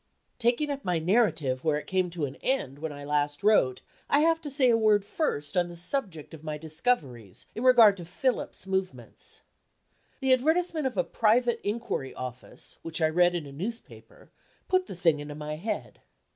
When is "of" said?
6.33-6.43, 10.87-10.97